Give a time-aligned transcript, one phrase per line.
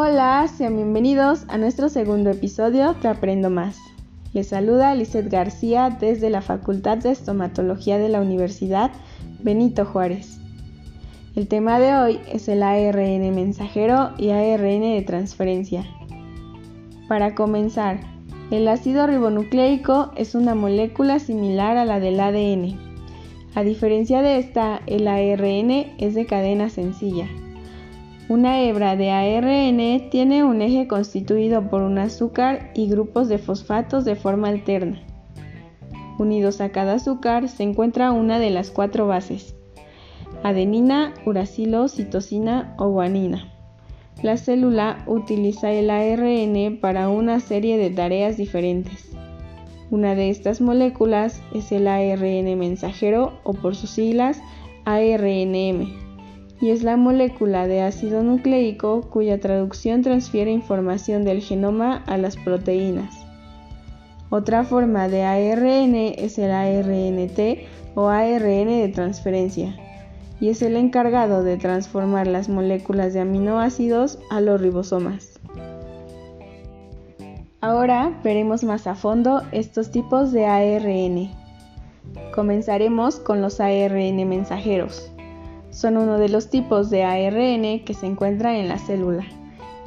[0.00, 3.80] Hola, sean bienvenidos a nuestro segundo episodio de Aprendo Más.
[4.32, 8.92] Les saluda Lizeth García desde la Facultad de Estomatología de la Universidad
[9.40, 10.38] Benito Juárez.
[11.34, 15.84] El tema de hoy es el ARN mensajero y ARN de transferencia.
[17.08, 17.98] Para comenzar,
[18.52, 22.78] el ácido ribonucleico es una molécula similar a la del ADN.
[23.56, 27.26] A diferencia de esta, el ARN es de cadena sencilla.
[28.28, 34.04] Una hebra de ARN tiene un eje constituido por un azúcar y grupos de fosfatos
[34.04, 35.00] de forma alterna.
[36.18, 39.54] Unidos a cada azúcar se encuentra una de las cuatro bases,
[40.42, 43.50] adenina, uracilo, citosina o guanina.
[44.22, 49.10] La célula utiliza el ARN para una serie de tareas diferentes.
[49.90, 54.38] Una de estas moléculas es el ARN mensajero o por sus siglas
[54.84, 56.07] ARNM
[56.60, 62.36] y es la molécula de ácido nucleico cuya traducción transfiere información del genoma a las
[62.36, 63.14] proteínas.
[64.30, 67.38] Otra forma de ARN es el ARNT
[67.94, 69.76] o ARN de transferencia,
[70.40, 75.40] y es el encargado de transformar las moléculas de aminoácidos a los ribosomas.
[77.60, 81.30] Ahora veremos más a fondo estos tipos de ARN.
[82.34, 85.10] Comenzaremos con los ARN mensajeros
[85.78, 89.24] son uno de los tipos de ARN que se encuentra en la célula.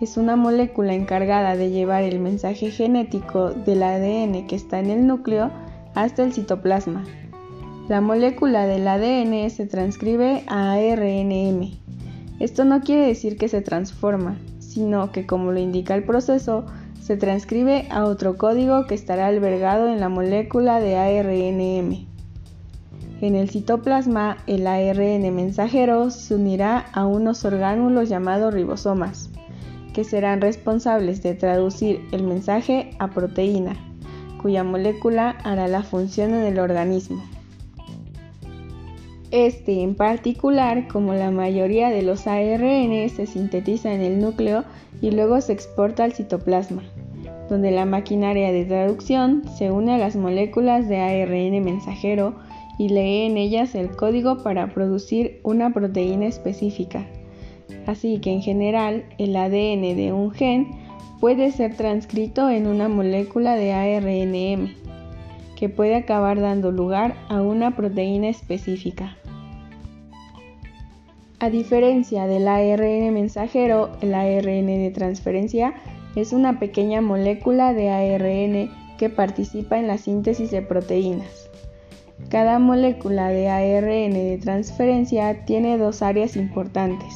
[0.00, 5.08] Es una molécula encargada de llevar el mensaje genético del ADN que está en el
[5.08, 5.50] núcleo
[5.96, 7.02] hasta el citoplasma.
[7.88, 11.72] La molécula del ADN se transcribe a ARNM.
[12.38, 16.64] Esto no quiere decir que se transforma, sino que como lo indica el proceso,
[17.00, 22.11] se transcribe a otro código que estará albergado en la molécula de ARNM.
[23.22, 29.30] En el citoplasma, el ARN mensajero se unirá a unos orgánulos llamados ribosomas,
[29.94, 33.76] que serán responsables de traducir el mensaje a proteína,
[34.42, 37.22] cuya molécula hará la función en el organismo.
[39.30, 44.64] Este en particular, como la mayoría de los ARN, se sintetiza en el núcleo
[45.00, 46.82] y luego se exporta al citoplasma,
[47.48, 52.34] donde la maquinaria de traducción se une a las moléculas de ARN mensajero
[52.78, 57.06] y lee en ellas el código para producir una proteína específica.
[57.86, 60.68] Así que en general el ADN de un gen
[61.20, 64.74] puede ser transcrito en una molécula de ARNM,
[65.56, 69.16] que puede acabar dando lugar a una proteína específica.
[71.38, 75.74] A diferencia del ARN mensajero, el ARN de transferencia
[76.14, 81.50] es una pequeña molécula de ARN que participa en la síntesis de proteínas.
[82.28, 87.14] Cada molécula de ARN de transferencia tiene dos áreas importantes,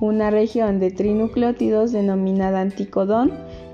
[0.00, 3.32] una región de trinucleótidos denominada anticodón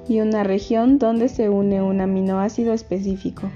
[0.09, 3.51] y una región donde se une un aminoácido específico.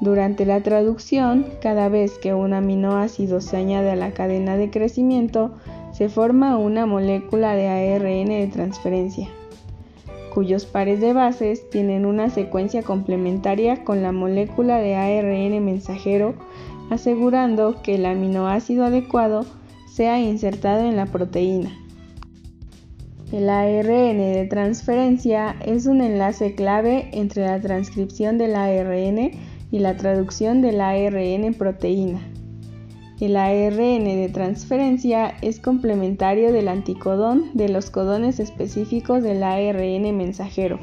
[0.00, 5.52] Durante la traducción, cada vez que un aminoácido se añade a la cadena de crecimiento,
[5.92, 9.28] se forma una molécula de ARN de transferencia
[10.30, 16.34] cuyos pares de bases tienen una secuencia complementaria con la molécula de ARN mensajero,
[16.90, 19.44] asegurando que el aminoácido adecuado
[19.86, 21.76] sea insertado en la proteína.
[23.32, 29.30] El ARN de transferencia es un enlace clave entre la transcripción del ARN
[29.70, 32.20] y la traducción del ARN proteína.
[33.20, 40.80] El ARN de transferencia es complementario del anticodón de los codones específicos del ARN mensajero.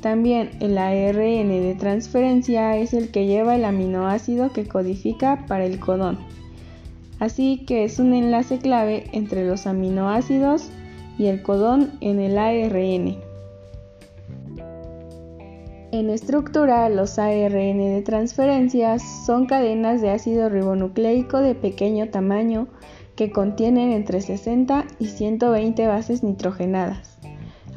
[0.00, 5.78] También el ARN de transferencia es el que lleva el aminoácido que codifica para el
[5.78, 6.18] codón.
[7.20, 10.70] Así que es un enlace clave entre los aminoácidos
[11.16, 13.16] y el codón en el ARN.
[15.92, 22.66] En estructura, los ARN de transferencia son cadenas de ácido ribonucleico de pequeño tamaño
[23.14, 27.18] que contienen entre 60 y 120 bases nitrogenadas.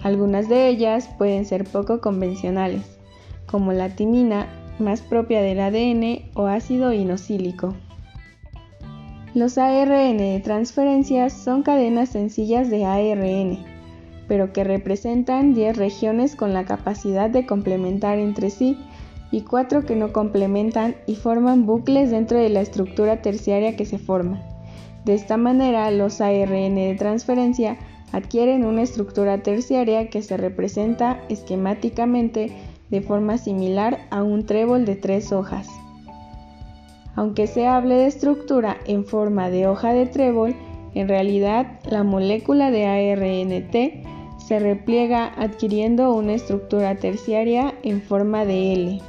[0.01, 2.99] Algunas de ellas pueden ser poco convencionales,
[3.45, 4.47] como la timina,
[4.79, 7.75] más propia del ADN, o ácido inosílico.
[9.35, 13.78] Los ARN de transferencia son cadenas sencillas de ARN,
[14.29, 18.77] pero que representan 10 regiones con la capacidad de complementar entre sí
[19.31, 23.97] y 4 que no complementan y forman bucles dentro de la estructura terciaria que se
[23.97, 24.41] forma.
[25.03, 27.77] De esta manera, los ARN de transferencia
[28.11, 32.51] adquieren una estructura terciaria que se representa esquemáticamente
[32.89, 35.67] de forma similar a un trébol de tres hojas.
[37.15, 40.55] Aunque se hable de estructura en forma de hoja de trébol,
[40.95, 44.18] En realidad, la molécula de ARNT
[44.49, 49.01] se repliega adquiriendo una estructura terciaria en forma de L.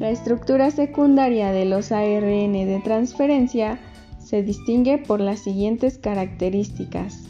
[0.00, 3.78] La estructura secundaria de los ARN de transferencia
[4.18, 7.28] se distingue por las siguientes características.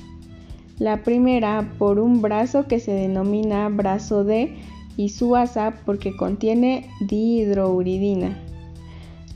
[0.78, 4.56] La primera por un brazo que se denomina brazo D
[4.96, 8.38] y su asa porque contiene dihidrouridina.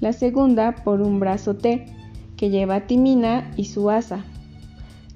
[0.01, 1.85] La segunda por un brazo T
[2.39, 4.25] que lleva timina y su asa.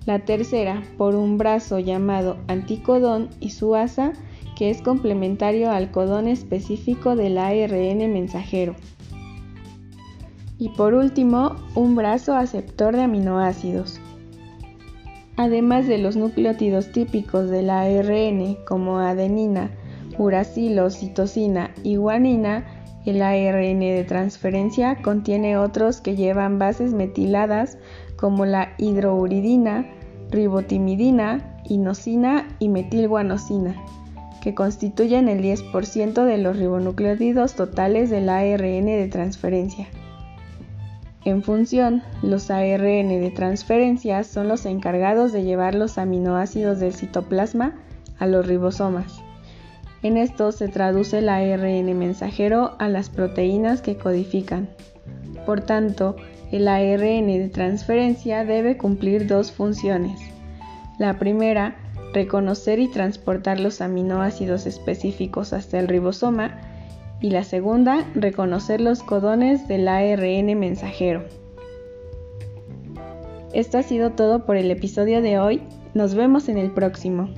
[0.04, 4.12] La tercera por un brazo llamado anticodón y su asa
[4.56, 8.75] que es complementario al codón específico del ARN mensajero.
[10.58, 14.00] Y por último, un brazo aceptor de aminoácidos.
[15.37, 19.70] Además de los nucleótidos típicos del ARN como adenina,
[20.19, 22.64] uracilo, citosina y guanina,
[23.06, 27.78] el ARN de transferencia contiene otros que llevan bases metiladas
[28.23, 29.85] como la hidrouridina,
[30.31, 33.75] ribotimidina, inosina y metilguanosina,
[34.41, 39.89] que constituyen el 10% de los ribonucleótidos totales del ARN de transferencia.
[41.25, 47.75] En función, los ARN de transferencia son los encargados de llevar los aminoácidos del citoplasma
[48.21, 49.21] a los ribosomas.
[50.05, 54.69] En esto se traduce el ARN mensajero a las proteínas que codifican.
[55.45, 56.15] Por tanto,
[56.52, 60.20] el ARN de transferencia debe cumplir dos funciones.
[60.99, 61.76] La primera,
[62.12, 66.60] reconocer y transportar los aminoácidos específicos hasta el ribosoma
[67.20, 71.25] y la segunda, reconocer los codones del ARN mensajero.
[73.54, 75.62] Esto ha sido todo por el episodio de hoy.
[75.94, 77.28] Nos vemos en el próximo.